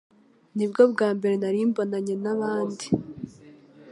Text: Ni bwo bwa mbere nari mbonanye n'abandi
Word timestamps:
Ni 0.55 0.65
bwo 0.69 0.81
bwa 0.93 1.09
mbere 1.17 1.35
nari 1.41 1.59
mbonanye 1.69 2.15
n'abandi 2.23 2.85